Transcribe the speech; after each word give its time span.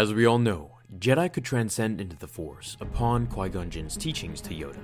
As 0.00 0.14
we 0.14 0.24
all 0.24 0.38
know, 0.38 0.78
Jedi 0.98 1.30
could 1.30 1.44
transcend 1.44 2.00
into 2.00 2.16
the 2.16 2.26
Force 2.26 2.74
upon 2.80 3.26
Qui 3.26 3.50
Gon 3.50 3.68
Jinn's 3.68 3.98
teachings 3.98 4.40
to 4.40 4.54
Yoda, 4.54 4.80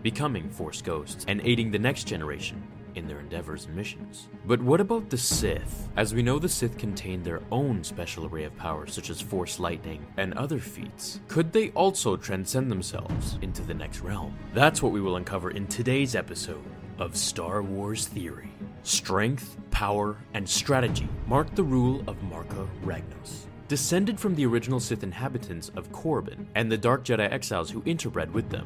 becoming 0.00 0.48
Force 0.48 0.80
ghosts 0.80 1.24
and 1.26 1.40
aiding 1.42 1.72
the 1.72 1.78
next 1.80 2.04
generation 2.04 2.62
in 2.94 3.08
their 3.08 3.18
endeavors 3.18 3.64
and 3.64 3.74
missions. 3.74 4.28
But 4.46 4.62
what 4.62 4.80
about 4.80 5.10
the 5.10 5.18
Sith? 5.18 5.88
As 5.96 6.14
we 6.14 6.22
know, 6.22 6.38
the 6.38 6.48
Sith 6.48 6.78
contain 6.78 7.24
their 7.24 7.42
own 7.50 7.82
special 7.82 8.26
array 8.26 8.44
of 8.44 8.56
powers, 8.56 8.94
such 8.94 9.10
as 9.10 9.20
Force 9.20 9.58
lightning 9.58 10.06
and 10.18 10.34
other 10.34 10.60
feats. 10.60 11.18
Could 11.26 11.52
they 11.52 11.70
also 11.70 12.16
transcend 12.16 12.70
themselves 12.70 13.40
into 13.42 13.62
the 13.62 13.74
next 13.74 14.02
realm? 14.02 14.38
That's 14.54 14.80
what 14.80 14.92
we 14.92 15.00
will 15.00 15.16
uncover 15.16 15.50
in 15.50 15.66
today's 15.66 16.14
episode 16.14 16.62
of 17.00 17.16
Star 17.16 17.60
Wars 17.60 18.06
Theory. 18.06 18.52
Strength, 18.84 19.56
power, 19.72 20.16
and 20.32 20.48
strategy 20.48 21.08
mark 21.26 21.52
the 21.56 21.64
rule 21.64 22.04
of 22.06 22.16
Marka 22.20 22.68
Ragnos. 22.84 23.48
Descended 23.70 24.18
from 24.18 24.34
the 24.34 24.44
original 24.46 24.80
Sith 24.80 25.04
inhabitants 25.04 25.70
of 25.76 25.92
Korriban 25.92 26.46
and 26.56 26.72
the 26.72 26.76
Dark 26.76 27.04
Jedi 27.04 27.30
exiles 27.30 27.70
who 27.70 27.82
interbred 27.82 28.32
with 28.32 28.50
them, 28.50 28.64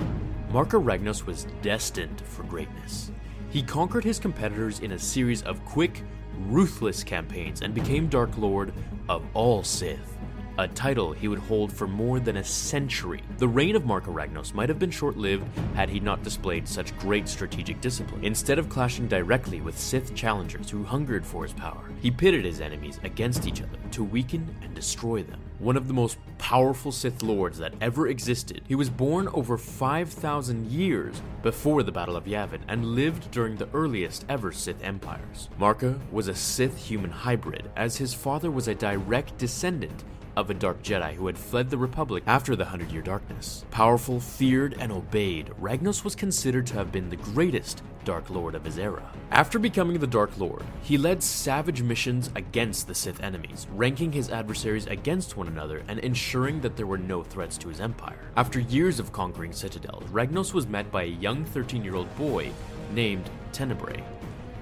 Marka 0.50 0.82
Ragnos 0.82 1.26
was 1.26 1.46
destined 1.60 2.22
for 2.22 2.42
greatness. 2.44 3.10
He 3.50 3.62
conquered 3.62 4.02
his 4.02 4.18
competitors 4.18 4.80
in 4.80 4.92
a 4.92 4.98
series 4.98 5.42
of 5.42 5.62
quick, 5.66 6.02
ruthless 6.46 7.04
campaigns 7.04 7.60
and 7.60 7.74
became 7.74 8.08
Dark 8.08 8.38
Lord 8.38 8.72
of 9.10 9.22
all 9.34 9.62
Sith, 9.62 10.16
a 10.58 10.68
title 10.68 11.12
he 11.12 11.28
would 11.28 11.38
hold 11.38 11.72
for 11.72 11.86
more 11.86 12.20
than 12.20 12.36
a 12.36 12.44
century. 12.44 13.22
The 13.38 13.48
reign 13.48 13.76
of 13.76 13.82
Marka 13.82 14.12
Ragnos 14.12 14.54
might 14.54 14.68
have 14.68 14.78
been 14.78 14.90
short 14.90 15.16
lived 15.16 15.46
had 15.74 15.88
he 15.88 16.00
not 16.00 16.22
displayed 16.22 16.68
such 16.68 16.96
great 16.98 17.28
strategic 17.28 17.80
discipline. 17.80 18.24
Instead 18.24 18.58
of 18.58 18.68
clashing 18.68 19.08
directly 19.08 19.60
with 19.60 19.78
Sith 19.78 20.14
challengers 20.14 20.70
who 20.70 20.84
hungered 20.84 21.26
for 21.26 21.42
his 21.42 21.52
power, 21.52 21.90
he 22.00 22.10
pitted 22.10 22.44
his 22.44 22.60
enemies 22.60 23.00
against 23.02 23.46
each 23.46 23.62
other 23.62 23.78
to 23.92 24.04
weaken 24.04 24.54
and 24.62 24.74
destroy 24.74 25.22
them 25.22 25.40
one 25.58 25.76
of 25.76 25.88
the 25.88 25.94
most 25.94 26.18
powerful 26.36 26.92
Sith 26.92 27.22
Lords 27.22 27.58
that 27.58 27.74
ever 27.80 28.08
existed. 28.08 28.62
He 28.68 28.74
was 28.74 28.90
born 28.90 29.28
over 29.28 29.56
5,000 29.56 30.70
years 30.70 31.22
before 31.42 31.82
the 31.82 31.92
Battle 31.92 32.16
of 32.16 32.24
Yavin 32.24 32.60
and 32.68 32.84
lived 32.84 33.30
during 33.30 33.56
the 33.56 33.68
earliest 33.72 34.24
ever 34.28 34.52
Sith 34.52 34.82
empires. 34.82 35.48
Marka 35.58 35.98
was 36.10 36.28
a 36.28 36.34
Sith 36.34 36.76
human 36.76 37.10
hybrid, 37.10 37.70
as 37.76 37.96
his 37.96 38.12
father 38.12 38.50
was 38.50 38.68
a 38.68 38.74
direct 38.74 39.38
descendant 39.38 40.04
of 40.36 40.50
a 40.50 40.54
Dark 40.54 40.82
Jedi 40.82 41.14
who 41.14 41.26
had 41.26 41.38
fled 41.38 41.70
the 41.70 41.78
Republic 41.78 42.22
after 42.26 42.56
the 42.56 42.64
Hundred 42.64 42.92
Year 42.92 43.02
Darkness. 43.02 43.64
Powerful, 43.70 44.20
feared, 44.20 44.76
and 44.78 44.92
obeyed, 44.92 45.50
Ragnos 45.60 46.04
was 46.04 46.14
considered 46.14 46.66
to 46.68 46.74
have 46.74 46.92
been 46.92 47.08
the 47.08 47.16
greatest 47.16 47.82
Dark 48.04 48.30
Lord 48.30 48.54
of 48.54 48.64
his 48.64 48.78
era. 48.78 49.10
After 49.30 49.58
becoming 49.58 49.98
the 49.98 50.06
Dark 50.06 50.38
Lord, 50.38 50.62
he 50.82 50.98
led 50.98 51.22
savage 51.22 51.82
missions 51.82 52.30
against 52.34 52.86
the 52.86 52.94
Sith 52.94 53.22
enemies, 53.22 53.66
ranking 53.72 54.12
his 54.12 54.30
adversaries 54.30 54.86
against 54.86 55.36
one 55.36 55.48
another 55.48 55.82
and 55.88 55.98
ensuring 56.00 56.60
that 56.60 56.76
there 56.76 56.86
were 56.86 56.98
no 56.98 57.22
threats 57.22 57.56
to 57.58 57.68
his 57.68 57.80
empire. 57.80 58.30
After 58.36 58.60
years 58.60 59.00
of 59.00 59.12
conquering 59.12 59.52
citadels, 59.52 60.04
Ragnos 60.10 60.52
was 60.52 60.66
met 60.66 60.90
by 60.92 61.04
a 61.04 61.06
young 61.06 61.44
13 61.44 61.82
year 61.82 61.96
old 61.96 62.14
boy 62.16 62.50
named 62.92 63.30
Tenebrae. 63.52 64.02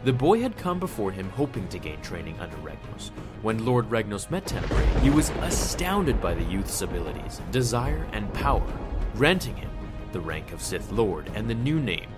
The 0.05 0.13
boy 0.13 0.41
had 0.41 0.57
come 0.57 0.81
before 0.81 1.13
him 1.13 1.31
hoping 1.31 1.69
to 1.69 1.79
gain 1.79 2.01
training 2.01 2.41
under 2.41 2.57
Ragnos. 2.57 3.13
When 3.43 3.65
Lord 3.65 3.89
Ragnos 3.89 4.29
met 4.33 4.45
Tenebrae, 4.45 5.01
he 5.01 5.11
was 5.11 5.31
astounded 5.43 6.21
by 6.21 6.35
the 6.35 6.43
youth's 6.43 6.83
abilities, 6.83 7.41
desire, 7.53 8.05
and 8.13 8.33
power, 8.35 8.67
granting 9.15 9.55
him 9.55 9.71
the 10.11 10.19
rank 10.19 10.53
of 10.53 10.61
Sith 10.61 10.91
Lord 10.91 11.31
and 11.37 11.49
the 11.49 11.55
new 11.55 11.79
name, 11.79 12.09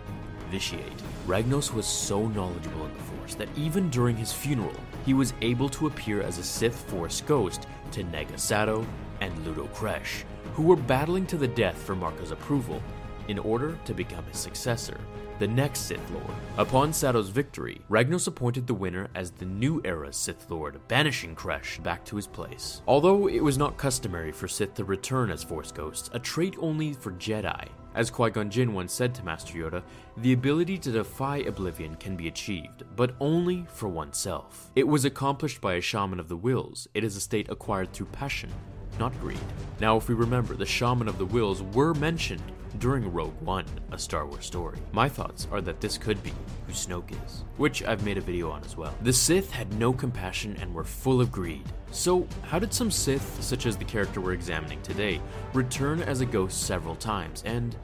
Vitiate. 0.51 1.03
Ragnos 1.27 1.75
was 1.75 1.87
so 1.87 2.27
knowledgeable 2.29 2.87
in 2.87 2.95
the 2.95 3.03
Force 3.03 3.35
that 3.35 3.51
even 3.55 3.91
during 3.91 4.17
his 4.17 4.33
funeral, 4.33 4.81
he 5.05 5.13
was 5.13 5.35
able 5.43 5.69
to 5.69 5.87
appear 5.87 6.23
as 6.23 6.39
a 6.39 6.43
Sith 6.43 6.89
Force 6.89 7.21
ghost 7.21 7.67
to 7.93 8.03
Naga 8.05 8.39
Sadow 8.39 8.87
and 9.21 9.47
Ludo 9.47 9.67
Kresh, 9.75 10.25
who 10.55 10.63
were 10.63 10.75
battling 10.75 11.27
to 11.27 11.37
the 11.37 11.49
death 11.49 11.77
for 11.77 11.95
Marka's 11.95 12.31
approval 12.31 12.83
in 13.29 13.39
order 13.39 13.79
to 13.85 13.95
become 13.95 14.25
his 14.25 14.39
successor 14.39 14.99
the 15.39 15.49
next 15.49 15.81
Sith 15.81 16.11
Lord. 16.11 16.37
Upon 16.59 16.93
Sadow's 16.93 17.29
victory, 17.29 17.81
Ragnos 17.91 18.29
appointed 18.29 18.67
the 18.67 18.75
winner 18.75 19.09
as 19.15 19.31
the 19.31 19.45
new 19.45 19.81
era's 19.85 20.17
Sith 20.17 20.49
Lord, 20.51 20.81
banishing 20.89 21.35
Kresh 21.35 21.83
back 21.83 22.05
to 22.07 22.17
his 22.17 22.27
place. 22.27 22.83
Although 22.87 23.29
it 23.29 23.43
was 23.43 23.59
not 23.59 23.77
customary 23.77 24.33
for 24.33 24.49
Sith 24.49 24.75
to 24.75 24.85
return 24.85 25.31
as 25.31 25.43
Force 25.43 25.73
ghosts, 25.73 26.11
a 26.13 26.19
trait 26.19 26.55
only 26.61 26.93
for 26.93 27.13
Jedi. 27.13 27.69
As 27.95 28.11
Qui 28.11 28.31
Gon 28.31 28.51
Jinn 28.51 28.75
once 28.75 28.93
said 28.93 29.15
to 29.15 29.25
Master 29.25 29.55
Yoda, 29.55 29.83
the 30.17 30.33
ability 30.33 30.79
to 30.79 30.91
defy 30.91 31.39
oblivion 31.39 31.95
can 31.97 32.17
be 32.17 32.27
achieved, 32.27 32.83
but 32.97 33.15
only 33.21 33.67
for 33.69 33.89
oneself. 33.89 34.71
It 34.75 34.89
was 34.89 35.05
accomplished 35.05 35.61
by 35.61 35.75
a 35.75 35.81
shaman 35.81 36.19
of 36.19 36.29
the 36.29 36.37
Whills. 36.37 36.89
It 36.95 37.05
is 37.05 37.17
a 37.17 37.21
state 37.21 37.49
acquired 37.51 37.93
through 37.93 38.07
passion, 38.07 38.51
not 38.99 39.19
greed. 39.21 39.39
Now, 39.81 39.97
if 39.97 40.09
we 40.09 40.15
remember, 40.15 40.55
the 40.55 40.67
shaman 40.67 41.09
of 41.09 41.19
the 41.19 41.27
Whills 41.27 41.63
were 41.75 41.95
mentioned 41.95 42.43
during 42.79 43.13
Rogue 43.13 43.41
One, 43.41 43.65
a 43.93 43.99
Star 43.99 44.27
Wars 44.27 44.45
story. 44.45 44.79
My 44.93 45.09
thoughts 45.09 45.47
are 45.51 45.61
that 45.61 45.81
this 45.81 45.99
could 45.99 46.23
be 46.23 46.33
who 46.67 46.73
Snoke 46.73 47.13
is, 47.25 47.45
which 47.57 47.85
I've 47.85 48.05
made 48.05 48.19
a 48.19 48.23
video 48.23 48.51
on 48.51 48.65
as 48.65 48.77
well. 48.77 48.95
The 49.03 49.13
Sith 49.13 49.51
had 49.51 49.73
no 49.75 49.93
compassion 49.93 50.57
and 50.61 50.75
were 50.75 50.85
full 50.85 51.21
of 51.21 51.31
greed. 51.31 51.63
So, 51.91 52.27
how 52.43 52.59
did 52.59 52.73
some 52.75 52.91
Sith, 52.91 53.43
such 53.43 53.67
as 53.67 53.77
the 53.77 53.85
character 53.85 54.21
we're 54.21 54.33
examining 54.33 54.83
today, 54.83 55.21
return 55.53 56.03
as 56.03 56.21
a 56.21 56.27
ghost 56.27 56.65
several 56.65 56.97
times, 56.97 57.43
and 57.47 57.77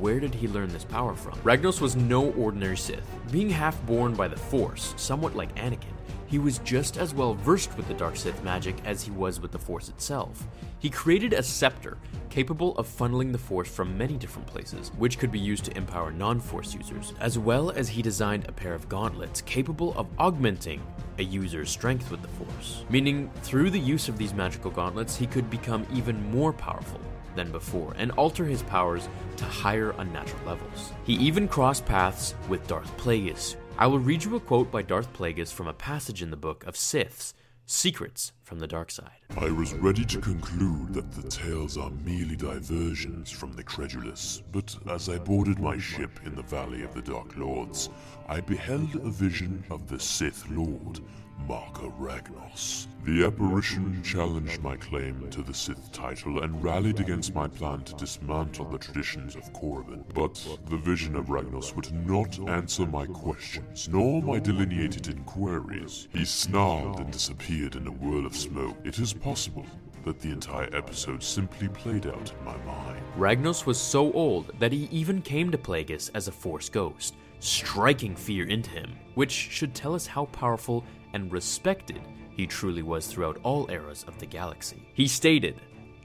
where 0.00 0.20
did 0.20 0.34
he 0.34 0.48
learn 0.48 0.68
this 0.68 0.84
power 0.84 1.14
from? 1.14 1.38
Ragnos 1.40 1.80
was 1.80 1.96
no 1.96 2.32
ordinary 2.32 2.76
Sith. 2.76 3.06
Being 3.30 3.50
half 3.50 3.80
born 3.86 4.14
by 4.14 4.28
the 4.28 4.36
Force, 4.36 4.94
somewhat 4.96 5.34
like 5.34 5.54
Anakin, 5.56 5.93
he 6.34 6.40
was 6.40 6.58
just 6.64 6.96
as 6.96 7.14
well 7.14 7.34
versed 7.34 7.76
with 7.76 7.86
the 7.86 7.94
Dark 7.94 8.16
Sith 8.16 8.42
magic 8.42 8.74
as 8.84 9.04
he 9.04 9.12
was 9.12 9.38
with 9.38 9.52
the 9.52 9.58
Force 9.58 9.88
itself. 9.88 10.48
He 10.80 10.90
created 10.90 11.32
a 11.32 11.44
scepter 11.44 11.96
capable 12.28 12.76
of 12.76 12.88
funneling 12.88 13.30
the 13.30 13.38
Force 13.38 13.68
from 13.68 13.96
many 13.96 14.16
different 14.16 14.48
places, 14.48 14.90
which 14.98 15.20
could 15.20 15.30
be 15.30 15.38
used 15.38 15.64
to 15.66 15.76
empower 15.76 16.10
non 16.10 16.40
Force 16.40 16.74
users, 16.74 17.14
as 17.20 17.38
well 17.38 17.70
as 17.70 17.88
he 17.88 18.02
designed 18.02 18.48
a 18.48 18.52
pair 18.52 18.74
of 18.74 18.88
gauntlets 18.88 19.42
capable 19.42 19.94
of 19.96 20.08
augmenting 20.18 20.82
a 21.18 21.22
user's 21.22 21.70
strength 21.70 22.10
with 22.10 22.20
the 22.20 22.26
Force. 22.26 22.84
Meaning, 22.90 23.30
through 23.44 23.70
the 23.70 23.78
use 23.78 24.08
of 24.08 24.18
these 24.18 24.34
magical 24.34 24.72
gauntlets, 24.72 25.14
he 25.14 25.28
could 25.28 25.48
become 25.48 25.86
even 25.94 26.20
more 26.32 26.52
powerful 26.52 27.00
than 27.36 27.52
before 27.52 27.94
and 27.96 28.10
alter 28.12 28.44
his 28.44 28.62
powers 28.64 29.08
to 29.36 29.44
higher 29.44 29.94
unnatural 29.98 30.44
levels. 30.44 30.92
He 31.04 31.14
even 31.14 31.46
crossed 31.46 31.86
paths 31.86 32.34
with 32.48 32.66
Darth 32.66 32.90
Plagueis, 32.96 33.54
I 33.76 33.88
will 33.88 33.98
read 33.98 34.22
you 34.22 34.36
a 34.36 34.40
quote 34.40 34.70
by 34.70 34.82
Darth 34.82 35.12
Plagueis 35.12 35.52
from 35.52 35.66
a 35.66 35.72
passage 35.72 36.22
in 36.22 36.30
the 36.30 36.36
book 36.36 36.64
of 36.64 36.76
Siths, 36.76 37.34
Secrets 37.66 38.30
from 38.44 38.58
the 38.58 38.66
Dark 38.66 38.90
Side. 38.90 39.10
I 39.38 39.50
was 39.50 39.72
ready 39.74 40.04
to 40.04 40.20
conclude 40.20 40.94
that 40.94 41.10
the 41.12 41.28
tales 41.28 41.76
are 41.78 41.90
merely 42.04 42.36
diversions 42.36 43.30
from 43.30 43.54
the 43.54 43.62
credulous, 43.64 44.42
but 44.52 44.76
as 44.88 45.08
I 45.08 45.18
boarded 45.18 45.58
my 45.58 45.78
ship 45.78 46.20
in 46.24 46.34
the 46.34 46.42
Valley 46.42 46.82
of 46.82 46.94
the 46.94 47.02
Dark 47.02 47.36
Lords, 47.36 47.88
I 48.28 48.40
beheld 48.40 48.94
a 48.96 49.10
vision 49.10 49.64
of 49.70 49.88
the 49.88 49.98
Sith 49.98 50.48
Lord 50.50 51.00
Marka 51.48 51.92
Ragnos. 51.98 52.86
The 53.04 53.26
apparition 53.26 54.02
challenged 54.02 54.62
my 54.62 54.76
claim 54.76 55.28
to 55.30 55.42
the 55.42 55.52
Sith 55.52 55.92
title 55.92 56.42
and 56.42 56.62
rallied 56.64 57.00
against 57.00 57.34
my 57.34 57.48
plan 57.48 57.82
to 57.82 57.94
dismantle 57.96 58.64
the 58.70 58.78
traditions 58.78 59.36
of 59.36 59.52
Korriban. 59.52 60.04
But 60.14 60.42
the 60.70 60.78
vision 60.78 61.14
of 61.16 61.26
Ragnos 61.26 61.76
would 61.76 61.92
not 62.06 62.38
answer 62.48 62.86
my 62.86 63.04
questions, 63.04 63.90
nor 63.90 64.22
my 64.22 64.38
delineated 64.38 65.08
inquiries. 65.08 66.08
He 66.12 66.24
snarled 66.24 67.00
and 67.00 67.10
disappeared 67.10 67.76
in 67.76 67.86
a 67.86 67.92
whirl 67.92 68.24
of 68.24 68.33
smoke. 68.34 68.76
It 68.84 68.98
is 68.98 69.12
possible 69.12 69.64
that 70.04 70.20
the 70.20 70.30
entire 70.30 70.68
episode 70.74 71.22
simply 71.22 71.68
played 71.68 72.06
out 72.06 72.32
in 72.38 72.44
my 72.44 72.56
mind. 72.64 73.02
Ragnos 73.16 73.64
was 73.64 73.78
so 73.78 74.12
old 74.12 74.52
that 74.58 74.72
he 74.72 74.88
even 74.90 75.22
came 75.22 75.50
to 75.50 75.58
Plagueis 75.58 76.10
as 76.14 76.28
a 76.28 76.32
Force 76.32 76.68
ghost, 76.68 77.14
striking 77.40 78.14
fear 78.14 78.46
into 78.48 78.70
him, 78.70 78.92
which 79.14 79.30
should 79.30 79.74
tell 79.74 79.94
us 79.94 80.06
how 80.06 80.26
powerful 80.26 80.84
and 81.12 81.32
respected 81.32 82.00
he 82.36 82.46
truly 82.46 82.82
was 82.82 83.06
throughout 83.06 83.38
all 83.42 83.70
eras 83.70 84.04
of 84.08 84.18
the 84.18 84.26
galaxy. 84.26 84.88
He 84.94 85.06
stated, 85.06 85.60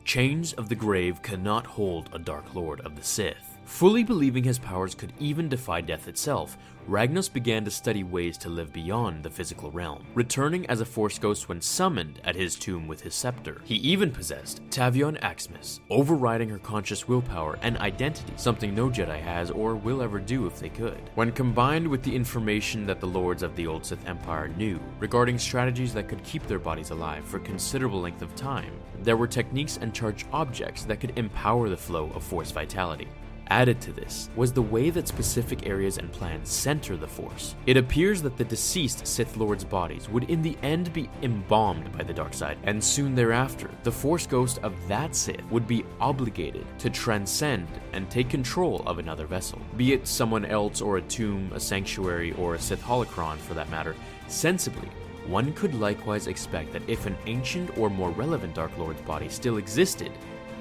Chains 0.06 0.54
of 0.54 0.70
the 0.70 0.76
grave 0.76 1.22
cannot 1.22 1.66
hold 1.66 2.10
a 2.14 2.20
Dark 2.20 2.56
Lord 2.56 2.82
of 2.82 2.96
the 2.96 3.04
Sith. 3.04 3.49
Fully 3.70 4.04
believing 4.04 4.44
his 4.44 4.60
powers 4.60 4.96
could 4.96 5.14
even 5.20 5.48
defy 5.48 5.80
death 5.80 6.08
itself, 6.10 6.58
Ragnos 6.90 7.32
began 7.32 7.64
to 7.64 7.72
study 7.72 8.04
ways 8.04 8.36
to 8.40 8.50
live 8.50 8.74
beyond 8.74 9.24
the 9.24 9.30
physical 9.30 9.72
realm, 9.72 10.06
returning 10.16 10.66
as 10.66 10.82
a 10.82 10.86
Force 10.86 11.18
ghost 11.20 11.48
when 11.48 11.62
summoned 11.62 12.20
at 12.26 12.36
his 12.36 12.56
tomb 12.56 12.88
with 12.88 13.00
his 13.00 13.14
scepter. 13.14 13.62
He 13.64 13.76
even 13.76 14.12
possessed 14.12 14.62
Tavion 14.72 15.18
Axmis, 15.22 15.80
overriding 15.92 16.50
her 16.50 16.58
conscious 16.58 17.08
willpower 17.08 17.60
and 17.62 17.78
identity, 17.78 18.34
something 18.36 18.74
no 18.74 18.90
Jedi 18.90 19.22
has 19.22 19.52
or 19.52 19.76
will 19.76 20.02
ever 20.02 20.20
do 20.20 20.48
if 20.48 20.60
they 20.60 20.70
could. 20.70 21.00
When 21.14 21.32
combined 21.32 21.88
with 21.88 22.02
the 22.02 22.14
information 22.14 22.88
that 22.88 23.00
the 23.00 23.08
lords 23.08 23.44
of 23.44 23.56
the 23.56 23.68
Old 23.68 23.86
Sith 23.86 24.06
Empire 24.08 24.50
knew 24.50 24.80
regarding 25.00 25.38
strategies 25.38 25.94
that 25.94 26.10
could 26.10 26.24
keep 26.24 26.46
their 26.48 26.60
bodies 26.60 26.90
alive 26.90 27.24
for 27.24 27.40
considerable 27.40 28.02
length 28.02 28.24
of 28.24 28.36
time, 28.36 28.74
there 29.04 29.16
were 29.16 29.28
techniques 29.28 29.78
and 29.78 29.94
charged 29.94 30.28
objects 30.34 30.84
that 30.86 31.00
could 31.00 31.18
empower 31.18 31.70
the 31.70 31.78
flow 31.78 32.12
of 32.16 32.24
Force 32.24 32.52
vitality 32.52 33.08
Added 33.52 33.82
to 33.82 33.92
this 33.92 34.30
was 34.36 34.54
the 34.54 34.62
way 34.62 34.92
that 34.92 35.08
specific 35.08 35.66
areas 35.66 35.98
and 35.98 36.12
plans 36.12 36.50
center 36.50 36.96
the 36.96 37.08
Force. 37.08 37.56
It 37.66 37.78
appears 37.78 38.22
that 38.22 38.38
the 38.38 38.44
deceased 38.44 39.08
Sith 39.08 39.38
Lords' 39.38 39.64
bodies 39.64 40.08
would 40.08 40.30
in 40.30 40.44
the 40.44 40.56
end 40.62 40.94
be 40.94 41.10
embalmed 41.24 41.92
by 41.92 42.04
the 42.04 42.14
dark 42.14 42.36
side, 42.36 42.60
and 42.64 42.84
soon 42.84 43.16
thereafter, 43.16 43.72
the 43.82 43.92
Force 43.92 44.28
ghost 44.28 44.60
of 44.60 44.76
that 44.88 45.16
Sith 45.16 45.44
would 45.50 45.68
be 45.68 45.84
obligated 46.00 46.68
to 46.78 46.92
transcend 46.92 47.68
and 47.94 48.08
take 48.08 48.30
control 48.30 48.84
of 48.86 49.00
another 49.00 49.26
vessel, 49.26 49.60
be 49.78 49.94
it 49.94 50.08
someone 50.08 50.46
else 50.46 50.80
or 50.80 50.98
a 50.98 51.02
tomb, 51.02 51.52
a 51.52 51.60
sanctuary, 51.60 52.34
or 52.34 52.54
a 52.54 52.60
Sith 52.60 52.84
holocron 52.84 53.38
for 53.38 53.56
that 53.56 53.72
matter. 53.72 53.96
Sensibly, 54.28 54.90
one 55.26 55.54
could 55.54 55.74
likewise 55.74 56.28
expect 56.28 56.72
that 56.72 56.88
if 56.88 57.08
an 57.08 57.18
ancient 57.26 57.76
or 57.80 57.90
more 57.90 58.12
relevant 58.12 58.54
Dark 58.54 58.78
Lord's 58.78 59.02
body 59.02 59.28
still 59.28 59.58
existed, 59.58 60.12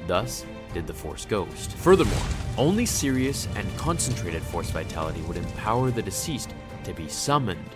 thus 0.07 0.47
did 0.73 0.87
the 0.87 0.95
Force 0.95 1.25
Ghost. 1.25 1.73
Furthermore, 1.73 2.23
only 2.57 2.87
serious 2.87 3.49
and 3.57 3.77
concentrated 3.77 4.43
Force 4.43 4.71
vitality 4.71 5.21
would 5.23 5.37
empower 5.37 5.91
the 5.91 6.03
deceased 6.03 6.55
to 6.85 6.93
be 6.93 7.09
summoned 7.09 7.71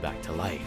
back 0.00 0.20
to 0.22 0.32
life. 0.32 0.62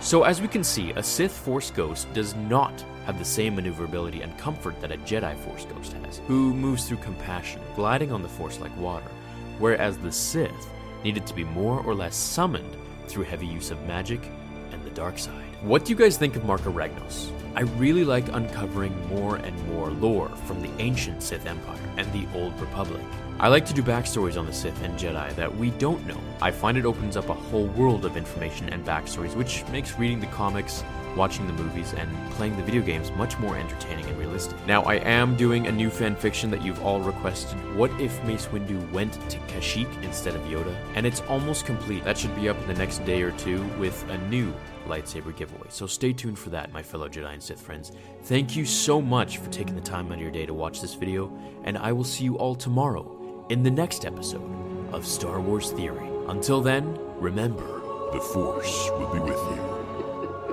So, 0.00 0.22
as 0.22 0.40
we 0.40 0.48
can 0.48 0.62
see, 0.62 0.92
a 0.92 1.02
Sith 1.02 1.32
Force 1.32 1.70
Ghost 1.70 2.12
does 2.14 2.34
not 2.34 2.84
have 3.04 3.18
the 3.18 3.24
same 3.24 3.56
maneuverability 3.56 4.22
and 4.22 4.36
comfort 4.38 4.80
that 4.80 4.92
a 4.92 4.98
Jedi 4.98 5.36
Force 5.44 5.64
Ghost 5.64 5.92
has, 5.94 6.20
who 6.28 6.54
moves 6.54 6.86
through 6.86 6.98
compassion, 6.98 7.60
gliding 7.74 8.12
on 8.12 8.22
the 8.22 8.28
Force 8.28 8.60
like 8.60 8.76
water, 8.76 9.10
whereas 9.58 9.98
the 9.98 10.12
Sith 10.12 10.70
needed 11.02 11.26
to 11.26 11.34
be 11.34 11.44
more 11.44 11.80
or 11.80 11.94
less 11.94 12.14
summoned 12.14 12.76
through 13.08 13.24
heavy 13.24 13.46
use 13.46 13.70
of 13.70 13.82
magic 13.86 14.30
and 14.72 14.82
the 14.84 14.90
dark 14.90 15.18
side. 15.18 15.47
What 15.62 15.84
do 15.84 15.90
you 15.90 15.98
guys 15.98 16.16
think 16.16 16.36
of 16.36 16.42
Marka 16.42 16.72
Ragnos? 16.72 17.32
I 17.56 17.62
really 17.62 18.04
like 18.04 18.28
uncovering 18.28 18.94
more 19.08 19.34
and 19.34 19.66
more 19.66 19.90
lore 19.90 20.28
from 20.46 20.62
the 20.62 20.70
ancient 20.78 21.20
Sith 21.20 21.46
Empire 21.46 21.80
and 21.96 22.06
the 22.12 22.28
Old 22.38 22.58
Republic. 22.60 23.02
I 23.40 23.48
like 23.48 23.66
to 23.66 23.74
do 23.74 23.82
backstories 23.82 24.38
on 24.38 24.46
the 24.46 24.52
Sith 24.52 24.80
and 24.84 24.96
Jedi 24.96 25.34
that 25.34 25.56
we 25.56 25.70
don't 25.72 26.06
know. 26.06 26.20
I 26.40 26.52
find 26.52 26.78
it 26.78 26.86
opens 26.86 27.16
up 27.16 27.28
a 27.28 27.34
whole 27.34 27.66
world 27.66 28.04
of 28.04 28.16
information 28.16 28.68
and 28.68 28.86
backstories, 28.86 29.34
which 29.34 29.66
makes 29.72 29.98
reading 29.98 30.20
the 30.20 30.26
comics, 30.26 30.84
watching 31.16 31.46
the 31.46 31.52
movies, 31.52 31.94
and 31.94 32.10
playing 32.32 32.56
the 32.56 32.62
video 32.62 32.82
games 32.82 33.10
much 33.12 33.38
more 33.38 33.56
entertaining 33.56 34.04
and 34.06 34.18
realistic. 34.18 34.56
Now, 34.66 34.82
I 34.82 34.96
am 34.96 35.36
doing 35.36 35.66
a 35.66 35.72
new 35.72 35.90
fan 35.90 36.16
fiction 36.16 36.50
that 36.50 36.62
you've 36.62 36.82
all 36.82 37.00
requested. 37.00 37.56
What 37.76 37.90
if 38.00 38.22
Mace 38.24 38.46
Windu 38.46 38.90
went 38.92 39.14
to 39.30 39.38
Kashyyyk 39.40 40.02
instead 40.02 40.34
of 40.34 40.42
Yoda? 40.42 40.74
And 40.94 41.06
it's 41.06 41.20
almost 41.22 41.66
complete. 41.66 42.04
That 42.04 42.18
should 42.18 42.34
be 42.36 42.48
up 42.48 42.60
in 42.60 42.68
the 42.68 42.74
next 42.74 43.04
day 43.04 43.22
or 43.22 43.32
two 43.32 43.64
with 43.78 44.08
a 44.10 44.18
new 44.28 44.52
lightsaber 44.88 45.36
giveaway. 45.36 45.66
So 45.68 45.86
stay 45.86 46.12
tuned 46.12 46.38
for 46.38 46.50
that, 46.50 46.72
my 46.72 46.82
fellow 46.82 47.08
Jedi 47.08 47.32
and 47.32 47.42
Sith 47.42 47.60
friends. 47.60 47.92
Thank 48.24 48.56
you 48.56 48.64
so 48.64 49.00
much 49.00 49.38
for 49.38 49.50
taking 49.50 49.74
the 49.74 49.80
time 49.80 50.06
out 50.08 50.14
of 50.14 50.20
your 50.20 50.30
day 50.30 50.46
to 50.46 50.54
watch 50.54 50.80
this 50.80 50.94
video, 50.94 51.30
and 51.64 51.78
I 51.78 51.92
will 51.92 52.04
see 52.04 52.24
you 52.24 52.36
all 52.38 52.54
tomorrow 52.54 53.46
in 53.50 53.62
the 53.62 53.70
next 53.70 54.04
episode 54.04 54.50
of 54.92 55.06
Star 55.06 55.40
Wars 55.40 55.70
Theory. 55.72 56.08
Until 56.28 56.60
then, 56.60 56.98
remember 57.18 57.80
The 58.12 58.20
Force 58.20 58.90
will 58.92 59.12
be 59.12 59.20
with 59.20 59.32
you. 59.32 59.62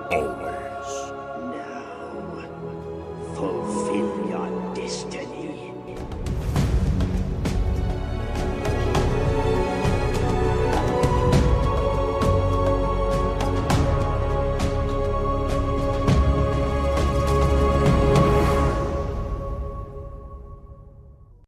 Always. 0.11 0.44